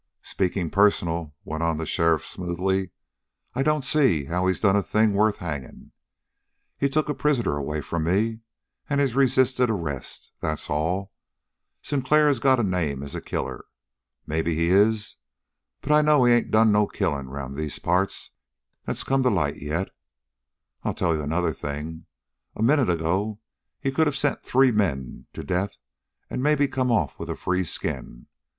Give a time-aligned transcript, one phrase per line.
[0.23, 2.89] "Speaking personal," went on the sheriff smoothly,
[3.53, 5.91] "I don't see how he's done a thing worth hanging.
[6.75, 8.39] He took a prisoner away from me,
[8.89, 10.31] and he's resisted arrest.
[10.41, 11.13] That's all.
[11.83, 13.63] Sinclair has got a name as a killer.
[14.25, 15.17] Maybe he is.
[15.81, 18.31] But I know he ain't done no killing around these parts
[18.85, 19.89] that's come to light yet.
[20.81, 22.07] I'll tell you another thing.
[22.55, 23.39] A minute ago
[23.79, 25.77] he could have sent three men to death
[26.27, 28.25] and maybe come off with a free skin.